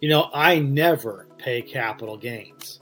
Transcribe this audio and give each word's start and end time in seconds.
You 0.00 0.08
know, 0.08 0.30
I 0.32 0.60
never 0.60 1.26
pay 1.38 1.60
capital 1.60 2.16
gains. 2.16 2.80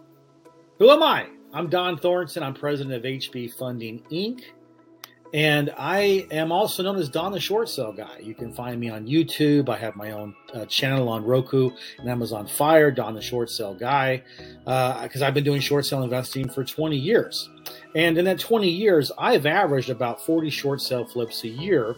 Who 0.78 0.90
am 0.90 1.02
I? 1.02 1.28
I'm 1.54 1.70
Don 1.70 1.96
Thornton. 1.96 2.42
I'm 2.42 2.52
president 2.52 2.94
of 2.94 3.02
HB 3.04 3.54
Funding 3.54 4.02
Inc. 4.12 4.42
And 5.32 5.72
I 5.78 6.26
am 6.30 6.52
also 6.52 6.82
known 6.82 6.96
as 6.96 7.08
Don 7.08 7.32
the 7.32 7.40
Short 7.40 7.68
Sale 7.68 7.94
Guy. 7.94 8.18
You 8.22 8.34
can 8.34 8.52
find 8.52 8.78
me 8.78 8.90
on 8.90 9.06
YouTube. 9.06 9.70
I 9.70 9.76
have 9.78 9.96
my 9.96 10.12
own 10.12 10.34
uh, 10.52 10.66
channel 10.66 11.08
on 11.08 11.24
Roku 11.24 11.70
and 11.98 12.08
Amazon 12.08 12.46
Fire, 12.46 12.90
Don 12.90 13.14
the 13.14 13.22
Short 13.22 13.50
Sale 13.50 13.74
Guy, 13.74 14.22
because 14.64 15.22
uh, 15.22 15.26
I've 15.26 15.34
been 15.34 15.44
doing 15.44 15.60
short 15.60 15.86
sale 15.86 16.02
investing 16.02 16.48
for 16.48 16.64
20 16.64 16.96
years. 16.96 17.50
And 17.94 18.18
in 18.18 18.26
that 18.26 18.38
20 18.38 18.68
years, 18.68 19.10
I've 19.18 19.46
averaged 19.46 19.90
about 19.90 20.24
40 20.24 20.50
short 20.50 20.80
sale 20.80 21.06
flips 21.06 21.44
a 21.44 21.48
year. 21.48 21.96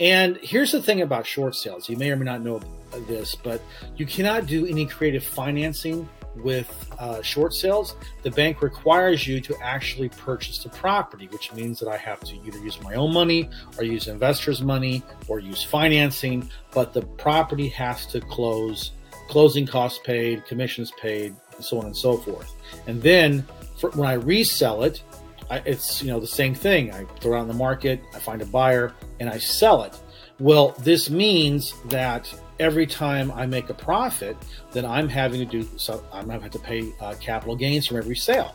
And 0.00 0.38
here's 0.42 0.72
the 0.72 0.82
thing 0.82 1.02
about 1.02 1.26
short 1.26 1.54
sales 1.54 1.88
you 1.88 1.96
may 1.96 2.10
or 2.10 2.16
may 2.16 2.24
not 2.24 2.40
know 2.40 2.60
this, 3.06 3.34
but 3.34 3.62
you 3.96 4.06
cannot 4.06 4.46
do 4.46 4.66
any 4.66 4.86
creative 4.86 5.22
financing 5.22 6.08
with 6.36 6.90
uh, 6.98 7.20
short 7.22 7.52
sales. 7.52 7.96
The 8.22 8.30
bank 8.30 8.62
requires 8.62 9.26
you 9.26 9.40
to 9.42 9.54
actually 9.62 10.08
purchase 10.08 10.62
the 10.62 10.70
property, 10.70 11.28
which 11.28 11.52
means 11.52 11.78
that 11.80 11.88
I 11.88 11.98
have 11.98 12.20
to 12.20 12.36
either 12.46 12.58
use 12.58 12.80
my 12.82 12.94
own 12.94 13.12
money 13.12 13.50
or 13.76 13.84
use 13.84 14.08
investors' 14.08 14.62
money 14.62 15.02
or 15.28 15.38
use 15.38 15.62
financing, 15.62 16.48
but 16.72 16.94
the 16.94 17.02
property 17.02 17.68
has 17.68 18.06
to 18.06 18.20
close, 18.20 18.92
closing 19.28 19.66
costs 19.66 20.00
paid, 20.04 20.46
commissions 20.46 20.92
paid, 21.00 21.34
and 21.56 21.64
so 21.64 21.78
on 21.78 21.86
and 21.86 21.96
so 21.96 22.16
forth. 22.16 22.54
And 22.86 23.02
then 23.02 23.46
for, 23.78 23.90
when 23.90 24.08
I 24.08 24.14
resell 24.14 24.84
it, 24.84 25.02
I, 25.50 25.58
it's 25.66 26.02
you 26.02 26.08
know 26.08 26.20
the 26.20 26.26
same 26.26 26.54
thing. 26.54 26.92
I 26.92 27.04
throw 27.20 27.36
it 27.36 27.40
on 27.40 27.48
the 27.48 27.54
market, 27.54 28.00
I 28.14 28.20
find 28.20 28.40
a 28.40 28.46
buyer, 28.46 28.94
and 29.18 29.28
I 29.28 29.38
sell 29.38 29.82
it. 29.82 29.98
Well, 30.38 30.74
this 30.78 31.10
means 31.10 31.74
that 31.86 32.32
every 32.58 32.86
time 32.86 33.30
I 33.32 33.46
make 33.46 33.68
a 33.68 33.74
profit, 33.74 34.36
then 34.72 34.86
I'm 34.86 35.08
having 35.08 35.40
to 35.40 35.44
do 35.46 35.68
so. 35.76 36.04
I'm 36.12 36.26
going 36.26 36.38
to 36.38 36.42
have 36.44 36.52
to 36.52 36.58
pay 36.58 36.92
uh, 37.00 37.14
capital 37.20 37.56
gains 37.56 37.86
from 37.86 37.96
every 37.96 38.16
sale. 38.16 38.54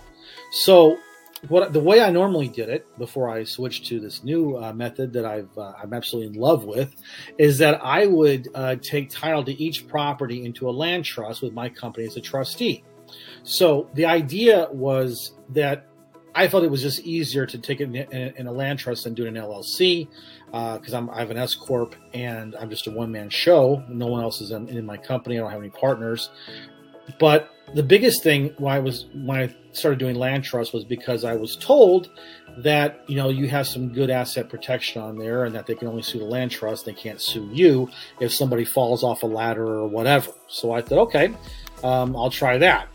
So, 0.51 0.97
what 1.49 1.73
the 1.73 1.79
way 1.79 2.01
I 2.01 2.09
normally 2.09 2.47
did 2.47 2.69
it 2.69 2.88
before 2.97 3.29
I 3.29 3.43
switched 3.43 3.85
to 3.88 3.99
this 3.99 4.23
new 4.23 4.55
uh, 4.57 4.73
method 4.73 5.13
that 5.13 5.25
I've 5.25 5.55
uh, 5.57 5.73
I'm 5.81 5.93
absolutely 5.93 6.33
in 6.33 6.41
love 6.41 6.63
with, 6.63 6.95
is 7.38 7.57
that 7.57 7.83
I 7.83 8.05
would 8.05 8.47
uh, 8.55 8.77
take 8.81 9.09
title 9.09 9.43
to 9.43 9.53
each 9.61 9.88
property 9.88 10.45
into 10.45 10.69
a 10.69 10.71
land 10.71 11.03
trust 11.05 11.41
with 11.41 11.53
my 11.53 11.67
company 11.69 12.07
as 12.07 12.16
a 12.16 12.21
trustee. 12.21 12.83
So 13.43 13.89
the 13.93 14.05
idea 14.05 14.69
was 14.71 15.33
that 15.49 15.88
I 16.36 16.50
felt 16.50 16.66
it 16.66 16.72
was 16.72 16.81
just 16.81 17.00
easier 17.02 17.45
to 17.45 17.58
take 17.58 17.80
it 17.80 17.95
in, 17.95 18.33
in 18.36 18.47
a 18.47 18.52
land 18.52 18.80
trust 18.80 19.05
than 19.05 19.14
do 19.14 19.25
an 19.25 19.36
LLC 19.36 20.09
because 20.47 20.94
uh, 20.94 21.08
I 21.09 21.19
have 21.19 21.31
an 21.31 21.38
S 21.38 21.55
corp 21.55 21.95
and 22.14 22.55
I'm 22.58 22.69
just 22.69 22.88
a 22.88 22.91
one 22.91 23.11
man 23.11 23.30
show. 23.30 23.81
No 23.88 24.08
one 24.08 24.22
else 24.22 24.41
is 24.41 24.52
in, 24.52 24.67
in, 24.67 24.86
my 24.86 24.97
company. 24.97 25.38
I 25.38 25.41
don't 25.41 25.52
have 25.52 25.61
any 25.61 25.69
partners. 25.69 26.30
But 27.19 27.52
the 27.73 27.83
biggest 27.83 28.22
thing 28.22 28.53
why 28.58 28.75
I 28.75 28.80
was 28.80 29.06
when 29.13 29.38
I 29.38 29.56
started 29.72 29.97
doing 29.97 30.16
land 30.16 30.44
trust 30.44 30.73
was 30.73 30.83
because 30.83 31.23
I 31.23 31.36
was 31.36 31.56
told 31.56 32.09
that 32.58 33.03
you 33.08 33.16
know 33.16 33.30
you 33.30 33.47
have 33.47 33.67
some 33.67 33.94
good 33.94 34.09
asset 34.09 34.50
protection 34.50 35.02
on 35.02 35.17
there 35.17 35.45
and 35.45 35.56
that 35.56 35.66
they 35.67 35.75
can 35.75 35.88
only 35.88 36.02
sue 36.02 36.19
the 36.19 36.25
land 36.25 36.52
trust. 36.52 36.86
They 36.86 36.94
can't 36.94 37.22
sue 37.22 37.50
you 37.53 37.89
if 38.19 38.33
somebody 38.33 38.66
falls 38.66 39.03
off 39.03 39.23
a 39.23 39.28
ladder 39.28 39.66
or 39.66 39.88
whatever. 39.88 40.31
So 40.47 40.73
I 40.73 40.81
thought, 40.81 41.00
okay, 41.08 41.33
um, 41.83 42.16
I'll 42.16 42.30
try 42.30 42.58
that. 42.58 42.89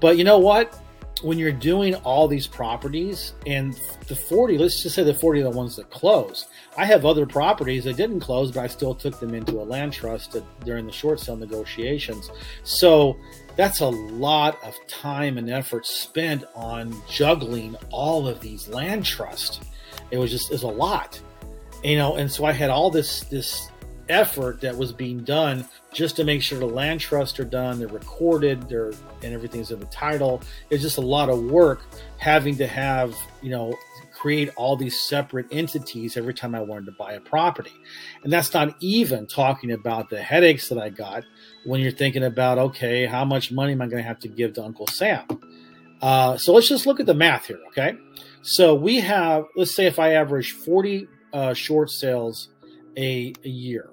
But 0.00 0.16
you 0.16 0.24
know 0.24 0.38
what? 0.38 0.80
When 1.22 1.38
you're 1.38 1.52
doing 1.52 1.94
all 1.96 2.26
these 2.26 2.46
properties 2.46 3.34
and 3.46 3.78
the 4.08 4.16
40 4.16 4.58
let's 4.58 4.82
just 4.82 4.94
say 4.94 5.02
the 5.02 5.14
40 5.14 5.40
are 5.40 5.44
the 5.44 5.50
ones 5.50 5.76
that 5.76 5.90
close 5.90 6.46
i 6.76 6.84
have 6.84 7.04
other 7.04 7.26
properties 7.26 7.84
that 7.84 7.96
didn't 7.96 8.20
close 8.20 8.50
but 8.50 8.60
i 8.60 8.66
still 8.66 8.94
took 8.94 9.18
them 9.20 9.34
into 9.34 9.60
a 9.60 9.64
land 9.64 9.92
trust 9.92 10.36
during 10.64 10.86
the 10.86 10.92
short 10.92 11.20
sale 11.20 11.36
negotiations. 11.36 12.30
So 12.62 13.16
that's 13.56 13.80
a 13.80 13.88
lot 13.88 14.58
of 14.64 14.74
time 14.88 15.38
and 15.38 15.50
effort 15.50 15.86
spent 15.86 16.44
on 16.54 16.94
juggling 17.08 17.76
all 17.90 18.28
of 18.28 18.40
these 18.40 18.68
land 18.68 19.04
trusts. 19.04 19.60
It 20.10 20.18
was 20.18 20.30
just 20.30 20.52
is 20.52 20.62
a 20.62 20.68
lot 20.68 21.20
you 21.82 21.96
know 21.96 22.16
and 22.16 22.30
so 22.30 22.44
i 22.44 22.52
had 22.52 22.70
all 22.70 22.90
this 22.90 23.20
this 23.24 23.70
effort 24.10 24.60
that 24.60 24.76
was 24.76 24.92
being 24.92 25.24
done 25.24 25.64
just 25.92 26.16
to 26.16 26.24
make 26.24 26.42
sure 26.42 26.58
the 26.58 26.66
land 26.66 27.00
trusts 27.00 27.38
are 27.40 27.44
done, 27.44 27.78
they're 27.78 27.88
recorded, 27.88 28.68
they're 28.68 28.92
and 29.22 29.32
everything's 29.32 29.70
in 29.70 29.80
the 29.80 29.86
title. 29.86 30.42
It's 30.68 30.82
just 30.82 30.98
a 30.98 31.02
lot 31.02 31.28
of 31.28 31.42
work 31.44 31.82
having 32.18 32.56
to 32.56 32.66
have, 32.66 33.14
you 33.42 33.50
know, 33.50 33.74
create 34.20 34.50
all 34.56 34.76
these 34.76 35.00
separate 35.00 35.46
entities 35.50 36.16
every 36.16 36.34
time 36.34 36.54
I 36.54 36.60
wanted 36.60 36.84
to 36.86 36.92
buy 36.92 37.14
a 37.14 37.20
property. 37.20 37.72
And 38.22 38.30
that's 38.30 38.52
not 38.52 38.74
even 38.80 39.26
talking 39.26 39.72
about 39.72 40.10
the 40.10 40.20
headaches 40.20 40.68
that 40.68 40.78
I 40.78 40.90
got 40.90 41.24
when 41.64 41.80
you're 41.80 41.90
thinking 41.90 42.24
about, 42.24 42.58
okay, 42.58 43.06
how 43.06 43.24
much 43.24 43.50
money 43.50 43.72
am 43.72 43.80
I 43.80 43.86
going 43.86 44.02
to 44.02 44.06
have 44.06 44.18
to 44.20 44.28
give 44.28 44.52
to 44.54 44.64
Uncle 44.64 44.86
Sam? 44.88 45.26
Uh, 46.02 46.36
so 46.36 46.52
let's 46.52 46.68
just 46.68 46.86
look 46.86 47.00
at 47.00 47.06
the 47.06 47.14
math 47.14 47.46
here, 47.46 47.60
okay? 47.68 47.96
So 48.42 48.74
we 48.74 49.00
have, 49.00 49.44
let's 49.56 49.74
say 49.74 49.86
if 49.86 49.98
I 49.98 50.12
average 50.12 50.52
40 50.52 51.08
uh, 51.32 51.54
short 51.54 51.90
sales 51.90 52.48
a, 52.96 53.32
a 53.44 53.48
year, 53.48 53.90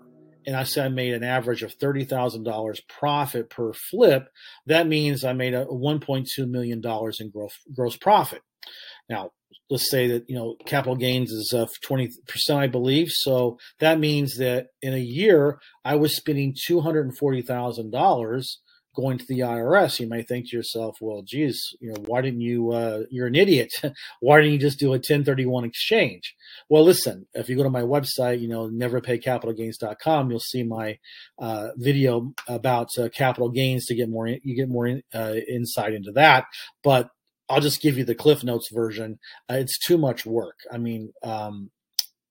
and 0.48 0.56
I 0.56 0.64
said 0.64 0.86
I 0.86 0.90
made 0.90 1.14
an 1.14 1.26
average 1.26 1.62
of 1.62 1.74
thirty 1.74 2.06
thousand 2.06 2.44
dollars 2.44 2.82
profit 2.88 3.50
per 3.50 3.74
flip, 3.74 4.30
that 4.66 4.88
means 4.88 5.24
I 5.26 5.34
made 5.34 5.54
a 5.54 5.66
one 5.66 6.00
point 6.00 6.30
two 6.34 6.48
million 6.48 6.80
dollars 6.80 7.20
in 7.20 7.30
gross 7.30 7.54
gross 7.76 7.98
profit. 7.98 8.42
Now, 9.10 9.32
let's 9.70 9.92
say 9.92 10.08
that 10.08 10.30
you 10.30 10.36
know 10.36 10.56
capital 10.66 10.96
gains 10.96 11.32
is 11.32 11.54
uh, 11.54 11.68
twenty 11.84 12.10
percent, 12.28 12.60
I 12.60 12.68
believe. 12.68 13.10
So 13.12 13.60
that 13.80 14.00
means 14.00 14.38
that 14.38 14.68
in 14.82 14.94
a 14.94 15.00
year 15.00 15.60
I 15.84 15.96
was 15.96 16.16
spending 16.16 16.56
two 16.66 16.80
hundred 16.80 17.06
and 17.06 17.18
forty 17.18 17.42
thousand 17.42 17.92
dollars 17.92 18.62
going 18.98 19.20
to 19.20 19.26
the 19.28 19.40
IRS, 19.40 20.00
you 20.00 20.10
might 20.10 20.28
think 20.28 20.50
to 20.50 20.58
yourself, 20.58 20.98
well, 21.00 21.22
geez, 21.22 21.76
you 21.80 21.90
know, 21.90 22.02
why 22.08 22.20
didn't 22.20 22.42
you, 22.42 22.72
uh, 22.72 23.04
you're 23.12 23.28
an 23.28 23.36
idiot. 23.36 23.72
why 24.20 24.38
didn't 24.38 24.54
you 24.54 24.58
just 24.58 24.80
do 24.80 24.88
a 24.88 24.98
1031 24.98 25.66
exchange? 25.66 26.36
Well, 26.68 26.84
listen, 26.84 27.28
if 27.36 27.48
you 27.48 27.56
go 27.56 27.62
to 27.62 27.70
my 27.70 27.84
website, 27.84 28.42
you 28.42 28.48
know, 28.48 28.68
neverpaycapitalgains.com, 28.68 30.32
you'll 30.32 30.40
see 30.40 30.64
my 30.64 30.98
uh, 31.38 31.70
video 31.78 32.34
about 32.48 32.90
uh, 32.98 33.10
capital 33.10 33.50
gains 33.50 33.86
to 33.86 33.96
get 33.96 34.10
more, 34.10 34.28
you 34.28 34.56
get 34.56 34.68
more 34.68 34.88
in, 34.88 35.04
uh, 35.14 35.36
insight 35.48 35.94
into 35.94 36.12
that. 36.14 36.46
But 36.84 37.10
I'll 37.50 37.62
just 37.62 37.82
give 37.82 38.00
you 38.00 38.04
the 38.04 38.16
Cliff 38.16 38.44
Notes 38.44 38.70
version. 38.74 39.20
Uh, 39.50 39.56
it's 39.56 39.78
too 39.78 40.00
much 40.00 40.26
work. 40.26 40.58
I 40.72 40.80
mean, 40.80 41.14
um, 41.22 41.70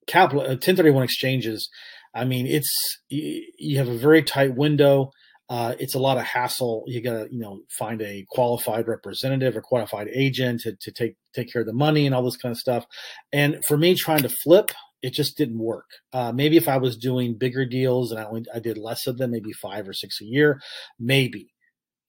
capital 0.09 0.41
1031 0.43 1.01
uh, 1.01 1.05
exchanges. 1.05 1.71
I 2.13 2.25
mean, 2.25 2.47
it's 2.47 2.75
you 3.09 3.79
have 3.79 3.89
a 3.89 3.97
very 3.97 4.23
tight 4.23 4.57
window. 4.57 5.11
Uh, 5.49 5.75
it's 5.79 5.95
a 5.95 5.99
lot 5.99 6.19
of 6.19 6.25
hassle. 6.25 6.85
You 6.87 7.01
got 7.01 7.13
to, 7.13 7.29
you 7.31 7.39
know, 7.39 7.61
find 7.79 8.03
a 8.03 8.25
qualified 8.31 8.89
representative 8.89 9.57
or 9.57 9.61
qualified 9.61 10.09
agent 10.13 10.63
to, 10.63 10.77
to 10.81 10.91
take 10.91 11.17
take 11.35 11.53
care 11.53 11.61
of 11.61 11.67
the 11.67 11.73
money 11.73 12.07
and 12.07 12.15
all 12.15 12.25
this 12.25 12.37
kind 12.37 12.53
of 12.53 12.59
stuff. 12.59 12.85
And 13.33 13.59
for 13.69 13.77
me, 13.77 13.95
trying 13.95 14.23
to 14.23 14.29
flip, 14.29 14.73
it 15.03 15.13
just 15.13 15.37
didn't 15.37 15.59
work. 15.59 15.87
Uh, 16.13 16.33
maybe 16.33 16.57
if 16.57 16.69
I 16.69 16.79
was 16.79 16.97
doing 16.97 17.39
bigger 17.39 17.65
deals 17.65 18.11
and 18.11 18.21
I 18.21 18.25
only 18.25 18.45
I 18.53 18.59
did 18.59 18.79
less 18.79 19.07
of 19.07 19.19
them, 19.19 19.31
maybe 19.31 19.53
five 19.53 19.89
or 19.89 19.93
six 19.93 20.21
a 20.21 20.25
year, 20.25 20.61
maybe. 20.99 21.53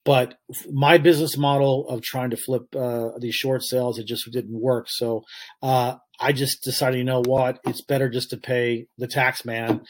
But 0.03 0.35
my 0.71 0.97
business 0.97 1.37
model 1.37 1.85
of 1.89 2.01
trying 2.01 2.29
to 2.29 2.37
flip 2.37 2.73
uh, 2.73 3.09
these 3.19 3.35
short 3.35 3.61
sales, 3.61 3.99
it 3.99 4.07
just 4.07 4.31
didn't 4.31 4.57
work. 4.57 4.87
So 4.89 5.23
uh, 5.61 5.95
I 6.17 6.31
just 6.31 6.63
decided, 6.63 6.97
you 6.97 7.03
know 7.03 7.21
what, 7.25 7.59
it's 7.65 7.83
better 7.83 8.09
just 8.09 8.29
to 8.29 8.37
pay 8.37 8.87
the 8.97 9.07
tax 9.07 9.43
man, 9.43 9.81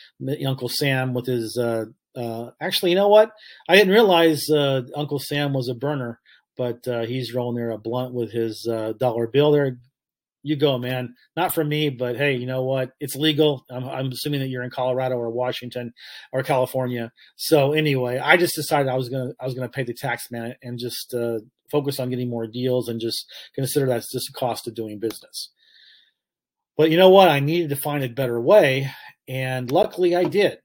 Uncle 0.44 0.70
Sam, 0.70 1.14
with 1.14 1.28
his 1.28 1.56
uh, 2.16 2.52
actually, 2.62 2.92
you 2.92 2.96
know 2.96 3.10
what? 3.10 3.32
I 3.70 3.76
didn't 3.76 3.94
realize 3.94 4.50
uh, 4.50 4.82
Uncle 4.96 5.20
Sam 5.20 5.54
was 5.54 5.70
a 5.70 5.76
burner, 5.76 6.20
but 6.58 6.88
uh, 6.88 7.06
he's 7.06 7.34
rolling 7.34 7.56
there 7.56 7.72
a 7.72 7.78
blunt 7.78 8.14
with 8.14 8.32
his 8.32 8.68
uh, 8.70 8.94
dollar 9.00 9.28
bill 9.28 9.52
there. 9.52 9.78
You 10.44 10.56
go, 10.56 10.78
man. 10.78 11.14
Not 11.36 11.54
for 11.54 11.64
me, 11.64 11.90
but 11.90 12.16
hey, 12.16 12.36
you 12.36 12.46
know 12.46 12.64
what? 12.64 12.92
It's 13.00 13.16
legal. 13.16 13.66
I'm, 13.70 13.84
I'm, 13.86 14.12
assuming 14.12 14.40
that 14.40 14.48
you're 14.48 14.64
in 14.64 14.70
Colorado 14.70 15.16
or 15.16 15.30
Washington 15.30 15.94
or 16.32 16.42
California. 16.42 17.12
So 17.36 17.74
anyway, 17.74 18.18
I 18.18 18.38
just 18.38 18.56
decided 18.56 18.90
I 18.90 18.96
was 18.96 19.10
gonna 19.10 19.34
I 19.42 19.46
was 19.46 19.56
gonna 19.56 19.68
pay 19.68 19.84
the 19.84 19.94
tax 19.94 20.32
man 20.32 20.56
and 20.64 20.80
just 20.80 21.14
uh, 21.14 21.40
focus 21.70 22.00
on 22.00 22.10
getting 22.10 22.30
more 22.30 22.48
deals 22.48 22.88
and 22.88 23.02
just 23.02 23.30
consider 23.56 23.88
that's 23.88 24.12
just 24.12 24.30
a 24.30 24.34
cost 24.34 24.68
of 24.68 24.76
doing 24.76 25.00
business. 25.00 25.50
But 26.78 26.92
you 26.92 26.98
know 26.98 27.10
what? 27.10 27.30
I 27.30 27.40
needed 27.40 27.70
to 27.70 27.76
find 27.76 28.04
a 28.04 28.10
better 28.10 28.40
way, 28.40 28.90
and 29.28 29.70
luckily 29.72 30.16
I 30.16 30.24
did. 30.26 30.60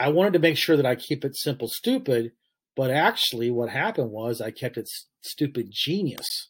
I 0.00 0.08
wanted 0.08 0.32
to 0.32 0.38
make 0.38 0.56
sure 0.56 0.76
that 0.76 0.86
I 0.86 0.94
keep 0.96 1.24
it 1.24 1.36
simple, 1.36 1.68
stupid, 1.68 2.32
but 2.74 2.90
actually, 2.90 3.50
what 3.50 3.68
happened 3.68 4.10
was 4.10 4.40
I 4.40 4.50
kept 4.50 4.78
it 4.78 4.88
stupid 5.22 5.68
genius. 5.70 6.48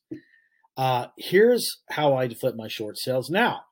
Uh, 0.77 1.09
here's 1.19 1.69
how 1.91 2.15
I 2.15 2.29
flip 2.29 2.55
my 2.57 2.69
short 2.69 2.97
sales 2.97 3.29
now. 3.29 3.63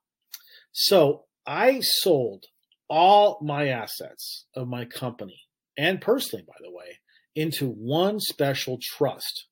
So 0.73 1.25
I 1.47 1.81
sold 1.81 2.45
all 2.91 3.39
my 3.41 3.69
assets 3.69 4.47
of 4.55 4.67
my 4.67 4.85
company 4.85 5.43
and 5.79 6.01
personally, 6.01 6.45
by 6.47 6.57
the 6.61 6.73
way, 6.73 6.99
into 7.37 7.69
one 7.69 8.19
special 8.19 8.79
trust. 8.83 9.47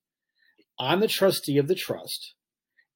I'm 0.77 0.99
the 0.99 1.07
trustee 1.07 1.57
of 1.57 1.69
the 1.69 1.75
trust, 1.75 2.33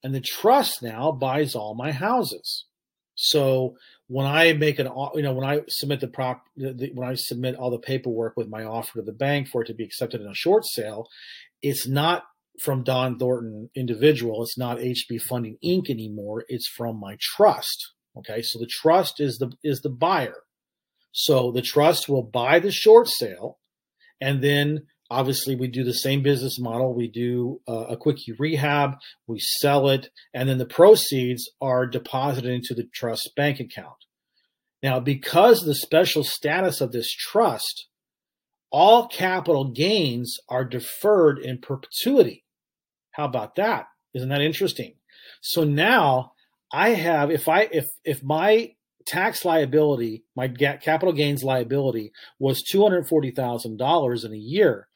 and 0.04 0.14
the 0.14 0.20
trust 0.20 0.84
now 0.84 1.14
buys 1.14 1.56
all 1.56 1.74
my 1.74 1.94
houses. 1.94 2.66
So 3.24 3.76
when 4.08 4.26
I 4.26 4.54
make 4.54 4.80
an, 4.80 4.88
you 5.14 5.22
know, 5.22 5.34
when 5.34 5.48
I 5.48 5.62
submit 5.70 6.00
the 6.00 6.08
prop, 6.08 6.44
the, 6.58 6.90
when 6.96 7.08
I 7.08 7.14
submit 7.14 7.56
all 7.56 7.70
the 7.70 7.78
paperwork 7.78 8.36
with 8.36 8.50
my 8.50 8.64
offer 8.64 8.94
to 8.96 9.04
the 9.04 9.14
bank 9.14 9.48
for 9.48 9.62
it 9.62 9.68
to 9.68 9.76
be 9.76 9.84
accepted 9.84 10.22
in 10.22 10.28
a 10.28 10.34
short 10.34 10.66
sale, 10.66 11.08
it's 11.62 11.88
not 11.88 12.24
from 12.60 12.84
Don 12.84 13.20
Thornton 13.20 13.70
individual. 13.76 14.42
It's 14.42 14.58
not 14.58 14.80
HB 14.80 15.22
Funding 15.22 15.58
Inc. 15.64 15.90
anymore. 15.90 16.46
It's 16.48 16.68
from 16.68 17.00
my 17.00 17.16
trust. 17.20 17.92
Okay, 18.18 18.42
so 18.42 18.58
the 18.58 18.68
trust 18.68 19.22
is 19.22 19.38
the 19.38 19.52
is 19.64 19.82
the 19.82 19.90
buyer. 19.90 20.44
So 21.12 21.52
the 21.52 21.62
trust 21.62 22.10
will 22.10 22.24
buy 22.24 22.58
the 22.60 22.72
short 22.72 23.08
sale, 23.08 23.60
and 24.20 24.44
then 24.44 24.88
obviously 25.12 25.56
we 25.56 25.68
do 25.68 25.84
the 25.84 25.94
same 25.94 26.24
business 26.24 26.58
model. 26.58 26.96
We 26.96 27.10
do 27.10 27.60
uh, 27.68 27.86
a 27.90 27.98
quickie 27.98 28.32
rehab, 28.40 28.96
we 29.28 29.40
sell 29.40 29.90
it, 29.90 30.10
and 30.34 30.48
then 30.48 30.58
the 30.58 30.66
proceeds 30.66 31.52
are 31.60 31.86
deposited 31.86 32.50
into 32.50 32.74
the 32.74 32.88
trust 32.94 33.32
bank 33.36 33.60
account. 33.60 34.06
Now, 34.82 35.00
because 35.00 35.62
the 35.62 35.76
special 35.76 36.24
status 36.24 36.80
of 36.82 36.94
this 36.94 37.12
trust, 37.14 37.88
all 38.72 39.08
capital 39.08 39.66
gains 39.70 40.38
are 40.50 40.64
deferred 40.64 41.40
in 41.40 41.60
perpetuity. 41.60 42.46
How 43.12 43.26
about 43.26 43.56
that? 43.56 43.88
Isn't 44.14 44.30
that 44.30 44.42
interesting? 44.42 44.94
So 45.42 45.66
now 45.66 46.32
I 46.72 46.90
have 46.90 47.30
if 47.30 47.50
I 47.50 47.64
if 47.72 47.86
if 48.06 48.24
my 48.24 48.72
tax 49.06 49.44
liability, 49.44 50.24
my 50.36 50.48
capital 50.48 51.14
gains 51.14 51.44
liability 51.44 52.12
was 52.40 52.64
$240,000 52.74 54.26
in 54.26 54.34
a 54.34 54.38
year, 54.38 54.88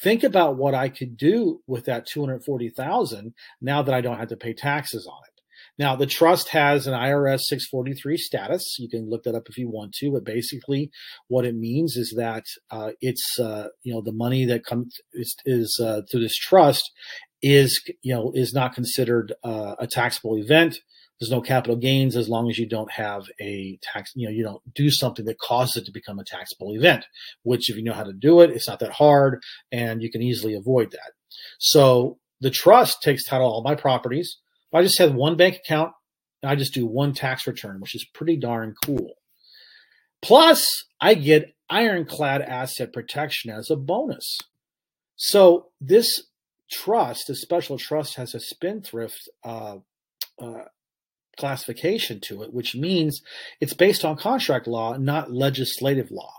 think 0.00 0.22
about 0.24 0.56
what 0.56 0.74
I 0.74 0.88
could 0.88 1.16
do 1.16 1.60
with 1.66 1.84
that 1.86 2.06
240,000 2.06 3.34
now 3.60 3.82
that 3.82 3.94
I 3.94 4.00
don't 4.00 4.18
have 4.18 4.28
to 4.28 4.36
pay 4.36 4.52
taxes 4.52 5.06
on 5.06 5.18
it. 5.26 5.38
Now, 5.78 5.94
the 5.94 6.06
trust 6.06 6.48
has 6.48 6.86
an 6.86 6.94
IRS 6.94 7.40
643 7.42 8.16
status. 8.16 8.76
You 8.78 8.88
can 8.88 9.08
look 9.08 9.22
that 9.24 9.36
up 9.36 9.48
if 9.48 9.56
you 9.56 9.68
want 9.68 9.92
to, 9.94 10.10
but 10.12 10.24
basically, 10.24 10.90
what 11.28 11.44
it 11.44 11.54
means 11.54 11.96
is 11.96 12.14
that 12.16 12.44
uh, 12.70 12.90
it's 13.00 13.38
uh, 13.38 13.68
you 13.84 13.94
know 13.94 14.00
the 14.00 14.12
money 14.12 14.44
that 14.46 14.64
comes 14.64 14.96
is, 15.12 15.36
is 15.44 15.80
uh, 15.82 16.02
through 16.10 16.20
this 16.20 16.36
trust 16.36 16.90
is 17.42 17.80
you 18.02 18.12
know 18.12 18.32
is 18.34 18.52
not 18.52 18.74
considered 18.74 19.32
uh, 19.44 19.76
a 19.78 19.86
taxable 19.86 20.36
event. 20.36 20.78
There's 21.18 21.30
no 21.30 21.40
capital 21.40 21.76
gains 21.76 22.16
as 22.16 22.28
long 22.28 22.48
as 22.48 22.58
you 22.58 22.66
don't 22.66 22.90
have 22.92 23.24
a 23.40 23.78
tax. 23.82 24.12
You 24.14 24.28
know, 24.28 24.32
you 24.32 24.44
don't 24.44 24.62
do 24.74 24.90
something 24.90 25.24
that 25.24 25.38
causes 25.38 25.76
it 25.76 25.86
to 25.86 25.92
become 25.92 26.18
a 26.18 26.24
taxable 26.24 26.74
event. 26.74 27.06
Which, 27.42 27.70
if 27.70 27.76
you 27.76 27.82
know 27.82 27.92
how 27.92 28.04
to 28.04 28.12
do 28.12 28.40
it, 28.40 28.50
it's 28.50 28.68
not 28.68 28.78
that 28.80 28.92
hard, 28.92 29.42
and 29.72 30.02
you 30.02 30.10
can 30.10 30.22
easily 30.22 30.54
avoid 30.54 30.92
that. 30.92 31.12
So 31.58 32.18
the 32.40 32.50
trust 32.50 33.02
takes 33.02 33.24
title 33.24 33.48
of 33.48 33.52
all 33.52 33.62
my 33.62 33.74
properties 33.74 34.38
I 34.72 34.82
just 34.82 34.98
have 34.98 35.14
one 35.14 35.36
bank 35.36 35.56
account 35.56 35.92
I 36.44 36.54
just 36.54 36.72
do 36.72 36.86
one 36.86 37.14
tax 37.14 37.48
return, 37.48 37.80
which 37.80 37.96
is 37.96 38.04
pretty 38.04 38.36
darn 38.36 38.76
cool. 38.84 39.14
Plus, 40.22 40.84
I 41.00 41.14
get 41.14 41.56
ironclad 41.68 42.42
asset 42.42 42.92
protection 42.92 43.50
as 43.50 43.70
a 43.70 43.76
bonus. 43.76 44.38
So 45.16 45.70
this 45.80 46.28
trust, 46.70 47.24
this 47.26 47.40
special 47.40 47.76
trust, 47.76 48.14
has 48.14 48.36
a 48.36 48.40
spendthrift 48.40 49.28
uh, 49.42 49.78
uh, 50.40 50.64
classification 51.38 52.20
to 52.26 52.42
it, 52.42 52.52
which 52.52 52.74
means 52.74 53.22
it's 53.60 53.74
based 53.74 54.04
on 54.04 54.16
contract 54.16 54.66
law, 54.66 54.96
not 54.96 55.32
legislative 55.32 56.10
law. 56.10 56.32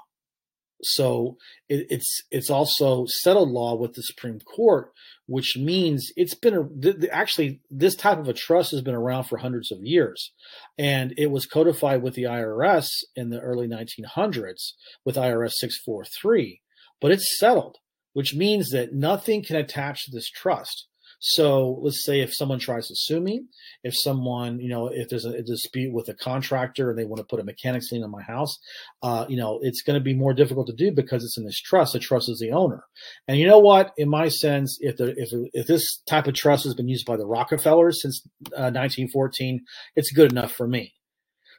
So 0.81 1.37
it, 1.67 1.87
it's 1.89 2.23
it's 2.31 2.49
also 2.49 3.05
settled 3.07 3.49
law 3.49 3.75
with 3.75 3.93
the 3.93 4.01
Supreme 4.01 4.39
Court, 4.39 4.91
which 5.25 5.57
means 5.57 6.11
it's 6.15 6.35
been 6.35 6.55
a, 6.55 6.67
th- 6.81 7.09
actually 7.11 7.61
this 7.69 7.95
type 7.95 8.17
of 8.17 8.27
a 8.27 8.33
trust 8.33 8.71
has 8.71 8.81
been 8.81 8.95
around 8.95 9.25
for 9.25 9.37
hundreds 9.37 9.71
of 9.71 9.83
years, 9.83 10.31
and 10.77 11.13
it 11.17 11.31
was 11.31 11.45
codified 11.45 12.01
with 12.01 12.13
the 12.13 12.23
IRS 12.23 12.87
in 13.15 13.29
the 13.29 13.41
early 13.41 13.67
1900s 13.67 14.73
with 15.03 15.17
IRS 15.17 15.53
643, 15.53 16.61
but 17.01 17.11
it's 17.11 17.37
settled, 17.37 17.77
which 18.13 18.33
means 18.33 18.69
that 18.69 18.93
nothing 18.93 19.43
can 19.43 19.57
attach 19.57 20.05
to 20.05 20.11
this 20.11 20.29
trust. 20.29 20.87
So 21.19 21.79
let's 21.81 22.05
say 22.05 22.21
if 22.21 22.33
someone 22.33 22.59
tries 22.59 22.87
to 22.87 22.95
sue 22.95 23.19
me, 23.19 23.43
if 23.83 23.93
someone, 23.95 24.59
you 24.59 24.69
know, 24.69 24.87
if 24.87 25.09
there's 25.09 25.25
a, 25.25 25.31
a 25.31 25.43
dispute 25.43 25.93
with 25.93 26.07
a 26.07 26.13
contractor 26.13 26.89
and 26.89 26.97
they 26.97 27.03
want 27.03 27.17
to 27.17 27.25
put 27.25 27.41
a 27.41 27.43
mechanics 27.43 27.91
lien 27.91 28.03
on 28.03 28.11
my 28.11 28.21
house, 28.21 28.57
uh, 29.03 29.25
you 29.27 29.35
know, 29.35 29.59
it's 29.61 29.81
going 29.81 29.99
to 29.99 30.03
be 30.03 30.13
more 30.13 30.33
difficult 30.33 30.67
to 30.67 30.73
do 30.73 30.91
because 30.91 31.23
it's 31.23 31.37
in 31.37 31.45
this 31.45 31.59
trust. 31.59 31.93
The 31.93 31.99
trust 31.99 32.29
is 32.29 32.39
the 32.39 32.51
owner. 32.51 32.83
And 33.27 33.37
you 33.37 33.45
know 33.45 33.59
what? 33.59 33.91
In 33.97 34.09
my 34.09 34.29
sense, 34.29 34.77
if 34.79 34.95
the, 34.95 35.13
if, 35.17 35.29
if 35.53 35.67
this 35.67 36.01
type 36.07 36.27
of 36.27 36.35
trust 36.35 36.63
has 36.63 36.73
been 36.73 36.87
used 36.87 37.05
by 37.05 37.17
the 37.17 37.27
Rockefellers 37.27 38.01
since 38.01 38.21
uh, 38.55 38.71
1914, 38.71 39.61
it's 39.95 40.11
good 40.11 40.31
enough 40.31 40.53
for 40.53 40.67
me. 40.67 40.93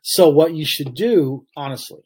So 0.03 0.31
what 0.31 0.55
you 0.55 0.65
should 0.65 0.95
do, 0.95 1.47
honestly, 1.55 2.01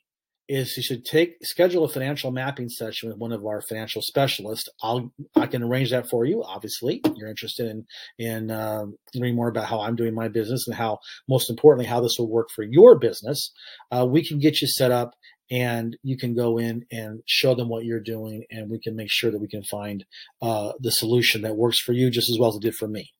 is 0.49 0.77
you 0.77 0.83
should 0.83 1.05
take 1.05 1.37
schedule 1.43 1.85
a 1.85 1.89
financial 1.89 2.31
mapping 2.31 2.69
session 2.69 3.09
with 3.09 3.19
one 3.19 3.33
of 3.33 3.45
our 3.45 3.63
financial 3.63 4.03
specialists. 4.03 4.69
I'll 4.83 5.13
I 5.37 5.47
can 5.47 5.63
arrange 5.63 5.91
that 5.91 6.09
for 6.09 6.25
you. 6.25 6.43
Obviously, 6.43 7.01
you're 7.15 7.29
interested 7.29 7.71
in 7.71 7.87
in 8.19 8.51
uh, 8.51 8.85
learning 9.15 9.37
more 9.37 9.49
about 9.49 9.67
how 9.67 9.81
I'm 9.81 9.97
doing 9.97 10.15
my 10.15 10.29
business 10.29 10.67
and 10.67 10.77
how 10.77 10.99
most 11.29 11.51
importantly 11.51 11.87
how 11.87 12.01
this 12.01 12.17
will 12.19 12.31
work 12.31 12.49
for 12.55 12.63
your 12.63 12.99
business. 12.99 13.53
Uh, 13.91 14.07
we 14.07 14.27
can 14.27 14.39
get 14.39 14.61
you 14.61 14.69
set 14.69 14.91
up 14.91 15.15
and 15.51 15.97
you 16.03 16.17
can 16.17 16.35
go 16.35 16.59
in 16.59 16.85
and 16.91 17.23
show 17.27 17.55
them 17.55 17.69
what 17.69 17.85
you're 17.85 18.01
doing 18.01 18.45
and 18.51 18.71
we 18.71 18.81
can 18.81 18.97
make 18.97 19.11
sure 19.11 19.31
that 19.31 19.41
we 19.41 19.49
can 19.49 19.63
find 19.63 20.05
uh, 20.43 20.73
the 20.81 20.91
solution 20.91 21.43
that 21.43 21.57
works 21.57 21.79
for 21.79 21.93
you 21.93 22.11
just 22.11 22.31
as 22.31 22.39
well 22.39 22.51
as 22.51 22.57
it 22.57 22.63
did 22.63 22.75
for 22.75 22.89
me 22.89 23.11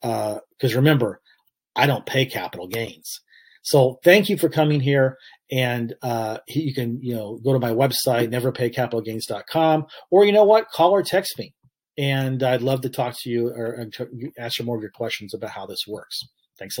because 0.00 0.40
uh, 0.72 0.76
remember 0.76 1.20
i 1.76 1.86
don't 1.86 2.06
pay 2.06 2.26
capital 2.26 2.66
gains 2.66 3.20
so 3.62 3.98
thank 4.04 4.28
you 4.28 4.36
for 4.36 4.48
coming 4.48 4.80
here. 4.80 5.16
And 5.50 5.94
uh, 6.02 6.38
you 6.48 6.74
can, 6.74 7.00
you 7.02 7.14
know, 7.14 7.38
go 7.44 7.52
to 7.52 7.58
my 7.58 7.70
website, 7.70 8.28
neverpaycapitalgains.com, 8.30 9.86
or 10.10 10.24
you 10.24 10.32
know 10.32 10.44
what, 10.44 10.68
call 10.68 10.92
or 10.92 11.02
text 11.02 11.38
me. 11.38 11.54
And 11.98 12.42
I'd 12.42 12.62
love 12.62 12.80
to 12.82 12.88
talk 12.88 13.16
to 13.20 13.30
you 13.30 13.48
or 13.48 13.86
answer 14.38 14.62
more 14.62 14.76
of 14.76 14.82
your 14.82 14.90
questions 14.90 15.34
about 15.34 15.50
how 15.50 15.66
this 15.66 15.84
works. 15.86 16.20
Thanks 16.58 16.78
a 16.78 16.80